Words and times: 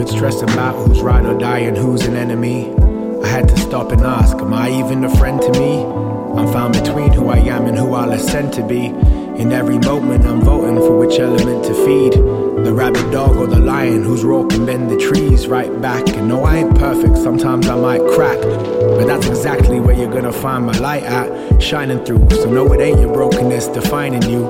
yeah. 0.00 0.16
stress 0.16 0.42
about 0.42 0.74
who's 0.76 1.00
right 1.00 1.24
or 1.24 1.38
die 1.38 1.60
and 1.60 1.76
who's 1.76 2.02
an 2.06 2.16
enemy. 2.16 2.72
I 3.22 3.28
had 3.28 3.48
to 3.48 3.56
stop 3.56 3.92
and 3.92 4.02
ask, 4.02 4.36
am 4.36 4.52
I 4.52 4.70
even 4.70 5.04
a 5.04 5.16
friend 5.16 5.40
to 5.40 5.52
me? 5.52 5.82
I'm 6.36 6.52
found 6.52 6.74
between 6.74 7.12
who 7.12 7.28
I 7.28 7.38
am 7.38 7.66
and 7.66 7.78
who 7.78 7.94
I'll 7.94 8.12
ascend 8.12 8.52
to 8.54 8.66
be. 8.66 8.86
In 8.86 9.52
every 9.52 9.78
moment, 9.78 10.24
I'm 10.24 10.40
voting 10.40 10.76
for 10.76 10.98
which 10.98 11.18
element 11.18 11.64
to 11.64 11.74
feed. 11.74 12.12
The 12.12 12.72
rabbit 12.74 13.10
dog 13.10 13.36
or 13.36 13.46
the 13.46 13.58
lion 13.58 14.02
whose 14.02 14.24
roar 14.24 14.46
can 14.46 14.66
bend 14.66 14.90
the 14.90 14.98
trees 14.98 15.46
right 15.46 15.80
back. 15.80 16.08
And 16.08 16.28
no, 16.28 16.44
I 16.44 16.56
ain't 16.56 16.78
perfect, 16.78 17.16
sometimes 17.16 17.68
I 17.68 17.76
might 17.76 18.00
crack. 18.14 18.40
But 18.40 19.06
that's 19.06 19.26
exactly 19.26 19.80
where 19.80 19.96
you're 19.96 20.12
gonna 20.12 20.32
find 20.32 20.66
my 20.66 20.76
light 20.78 21.04
at, 21.04 21.62
shining 21.62 22.04
through. 22.04 22.28
So, 22.30 22.50
no, 22.50 22.72
it 22.72 22.80
ain't 22.80 23.00
your 23.00 23.12
brokenness 23.12 23.68
defining 23.68 24.22
you. 24.22 24.48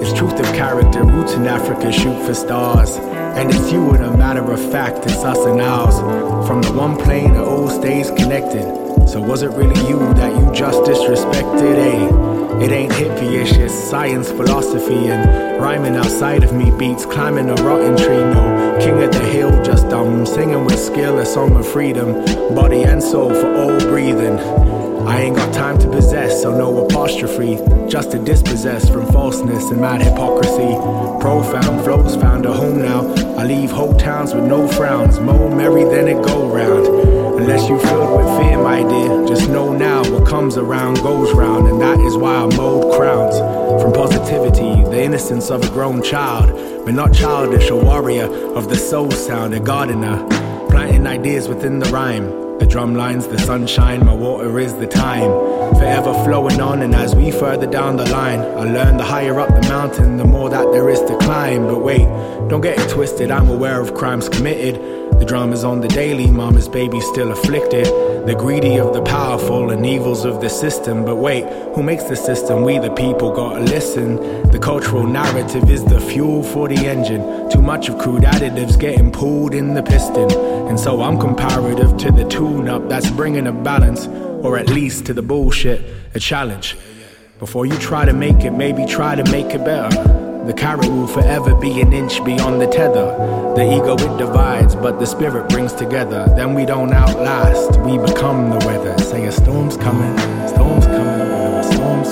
It's 0.00 0.12
truth 0.12 0.38
of 0.38 0.46
character, 0.54 1.04
roots 1.04 1.34
in 1.34 1.46
Africa, 1.46 1.92
shoot 1.92 2.24
for 2.24 2.34
stars. 2.34 2.96
And 3.36 3.50
it's 3.52 3.72
you, 3.72 3.90
and 3.90 4.04
a 4.04 4.16
matter 4.16 4.50
of 4.50 4.60
fact, 4.72 5.04
it's 5.04 5.24
us 5.24 5.38
and 5.46 5.60
ours. 5.60 5.98
From 6.46 6.62
the 6.62 6.72
one 6.72 6.96
plane, 6.96 7.34
it 7.34 7.40
all 7.40 7.68
stays 7.68 8.10
connected. 8.10 8.64
So, 9.08 9.20
was 9.20 9.42
it 9.42 9.50
really 9.50 9.78
you 9.88 9.98
that 10.14 10.32
you 10.34 10.52
just 10.52 10.78
disrespected, 10.82 11.76
eh? 11.76 12.64
It 12.64 12.72
ain't 12.72 12.92
hippie-ish, 12.92 13.52
it's 13.52 13.72
science, 13.72 14.30
philosophy, 14.30 15.08
and 15.08 15.60
rhyming 15.62 15.96
outside 15.96 16.42
of 16.42 16.52
me 16.52 16.70
beats 16.72 17.06
climbing 17.06 17.48
a 17.50 17.54
rotten 17.54 17.96
tree. 17.96 18.16
No 18.16 18.78
king 18.80 19.02
of 19.02 19.12
the 19.12 19.24
hill, 19.24 19.50
just 19.62 19.86
um 19.86 20.26
singing 20.26 20.64
with 20.64 20.78
skill, 20.78 21.18
a 21.18 21.26
song 21.26 21.56
of 21.56 21.66
freedom, 21.66 22.12
body 22.54 22.82
and 22.82 23.02
soul 23.02 23.30
for 23.30 23.54
all 23.54 23.78
breathing. 23.80 24.38
I 25.08 25.22
ain't 25.22 25.36
got 25.36 25.54
time 25.54 25.78
to 25.78 25.88
possess, 25.88 26.42
so 26.42 26.54
no 26.54 26.84
apostrophe. 26.84 27.56
Just 27.88 28.10
to 28.10 28.18
dispossess 28.18 28.90
from 28.90 29.10
falseness 29.10 29.70
and 29.70 29.80
mad 29.80 30.02
hypocrisy. 30.02 30.74
Profound 31.18 31.82
flows 31.82 32.14
found 32.16 32.44
a 32.44 32.52
home 32.52 32.82
now. 32.82 33.14
I 33.38 33.44
leave 33.44 33.70
whole 33.70 33.94
towns 33.94 34.34
with 34.34 34.44
no 34.44 34.68
frowns. 34.68 35.18
More 35.18 35.48
merry 35.48 35.84
than 35.84 36.08
it 36.08 36.22
go 36.22 36.46
round. 36.46 36.86
Unless 37.40 37.70
you 37.70 37.78
filled 37.78 38.18
with 38.18 38.38
fear, 38.38 38.58
my 38.62 38.82
dear. 38.82 39.26
Just 39.26 39.48
know 39.48 39.72
now 39.72 40.02
what 40.10 40.28
comes 40.28 40.58
around 40.58 40.96
goes 40.96 41.32
round, 41.32 41.66
and 41.68 41.80
that 41.80 41.98
is 42.00 42.14
why 42.14 42.34
I 42.34 42.54
mold 42.54 42.94
crowns. 42.94 43.38
From 43.80 43.94
positivity, 43.94 44.84
the 44.90 45.02
innocence 45.02 45.50
of 45.50 45.64
a 45.64 45.68
grown 45.70 46.02
child, 46.02 46.50
but 46.84 46.92
not 46.92 47.14
childish, 47.14 47.70
a 47.70 47.76
warrior 47.76 48.26
of 48.54 48.68
the 48.68 48.76
soul 48.76 49.10
sound, 49.10 49.54
a 49.54 49.60
gardener. 49.60 50.22
Planting 50.68 51.06
ideas 51.06 51.48
within 51.48 51.78
the 51.78 51.86
rhyme. 51.86 52.47
The 52.58 52.66
drum 52.66 52.94
lines, 52.96 53.28
the 53.28 53.38
sunshine, 53.38 54.04
my 54.04 54.12
water 54.12 54.58
is 54.58 54.74
the 54.74 54.86
time. 54.86 55.30
Forever 55.76 56.12
flowing 56.24 56.60
on, 56.60 56.82
and 56.82 56.94
as 56.94 57.14
we 57.14 57.30
further 57.30 57.66
down 57.66 57.96
the 57.96 58.06
line, 58.10 58.40
I 58.40 58.64
learn 58.64 58.96
the 58.96 59.04
higher 59.04 59.38
up 59.38 59.48
the 59.48 59.68
mountain, 59.68 60.16
the 60.16 60.24
more 60.24 60.50
that 60.50 60.72
there 60.72 60.88
is 60.88 61.00
to 61.02 61.16
climb. 61.18 61.66
But 61.66 61.82
wait, 61.82 62.06
don't 62.48 62.60
get 62.60 62.78
it 62.78 62.90
twisted, 62.90 63.30
I'm 63.30 63.48
aware 63.48 63.80
of 63.80 63.94
crimes 63.94 64.28
committed. 64.28 64.74
The 65.20 65.24
drama's 65.24 65.64
on 65.64 65.80
the 65.80 65.88
daily, 65.88 66.28
mama's 66.28 66.68
baby 66.68 67.00
still 67.00 67.30
afflicted. 67.30 67.86
The 68.26 68.34
greedy 68.34 68.78
of 68.78 68.92
the 68.92 69.02
powerful 69.02 69.70
and 69.70 69.86
evils 69.86 70.24
of 70.24 70.40
the 70.40 70.50
system. 70.50 71.04
But 71.04 71.16
wait, 71.16 71.44
who 71.74 71.82
makes 71.82 72.04
the 72.04 72.16
system? 72.16 72.62
We 72.62 72.78
the 72.78 72.90
people 72.90 73.32
gotta 73.32 73.60
listen. 73.60 74.16
The 74.50 74.58
cultural 74.58 75.06
narrative 75.06 75.70
is 75.70 75.84
the 75.84 76.00
fuel 76.00 76.42
for 76.42 76.68
the 76.68 76.86
engine. 76.86 77.50
Too 77.50 77.62
much 77.62 77.88
of 77.88 77.98
crude 77.98 78.24
additives 78.24 78.78
getting 78.78 79.10
pulled 79.10 79.54
in 79.54 79.74
the 79.74 79.82
piston. 79.82 80.30
And 80.68 80.78
so 80.78 81.00
I'm 81.02 81.18
comparative 81.18 81.96
to 81.98 82.12
the 82.12 82.24
tune 82.28 82.68
up 82.68 82.88
that's 82.88 83.10
bringing 83.10 83.46
a 83.46 83.52
balance, 83.52 84.06
or 84.44 84.58
at 84.58 84.68
least 84.68 85.06
to 85.06 85.14
the 85.14 85.22
bullshit, 85.22 85.82
a 86.14 86.20
challenge. 86.20 86.76
Before 87.38 87.66
you 87.66 87.78
try 87.78 88.04
to 88.04 88.12
make 88.12 88.44
it, 88.44 88.50
maybe 88.50 88.84
try 88.84 89.14
to 89.14 89.24
make 89.30 89.54
it 89.54 89.64
better. 89.64 90.17
The 90.48 90.54
carrot 90.54 90.88
will 90.88 91.06
forever 91.06 91.54
be 91.54 91.82
an 91.82 91.92
inch 91.92 92.24
beyond 92.24 92.58
the 92.58 92.66
tether. 92.66 93.14
The 93.54 93.64
ego 93.64 93.96
it 93.96 94.16
divides, 94.16 94.74
but 94.74 94.98
the 94.98 95.04
spirit 95.04 95.46
brings 95.50 95.74
together. 95.74 96.24
Then 96.36 96.54
we 96.54 96.64
don't 96.64 96.90
outlast, 96.90 97.78
we 97.80 97.98
become 97.98 98.48
the 98.48 98.66
weather. 98.66 98.96
Saying 98.96 99.30
storm's 99.32 99.76
coming, 99.76 100.16
storm's 100.48 100.86
coming, 100.86 101.62
storm's 101.70 102.07